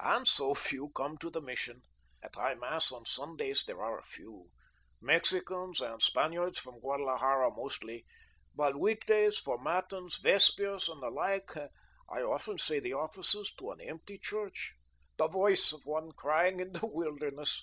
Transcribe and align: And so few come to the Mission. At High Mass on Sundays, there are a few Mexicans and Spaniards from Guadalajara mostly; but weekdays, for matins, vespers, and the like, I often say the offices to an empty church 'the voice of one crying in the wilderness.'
And 0.00 0.26
so 0.26 0.52
few 0.52 0.90
come 0.96 1.16
to 1.18 1.30
the 1.30 1.40
Mission. 1.40 1.82
At 2.20 2.34
High 2.34 2.56
Mass 2.56 2.90
on 2.90 3.06
Sundays, 3.06 3.62
there 3.64 3.80
are 3.80 3.96
a 3.96 4.02
few 4.02 4.50
Mexicans 5.00 5.80
and 5.80 6.02
Spaniards 6.02 6.58
from 6.58 6.80
Guadalajara 6.80 7.52
mostly; 7.54 8.04
but 8.56 8.80
weekdays, 8.80 9.38
for 9.38 9.62
matins, 9.62 10.16
vespers, 10.16 10.88
and 10.88 11.00
the 11.00 11.10
like, 11.10 11.56
I 11.56 12.20
often 12.20 12.58
say 12.58 12.80
the 12.80 12.94
offices 12.94 13.54
to 13.60 13.70
an 13.70 13.80
empty 13.80 14.18
church 14.18 14.74
'the 15.18 15.28
voice 15.28 15.72
of 15.72 15.86
one 15.86 16.10
crying 16.10 16.58
in 16.58 16.72
the 16.72 16.86
wilderness.' 16.88 17.62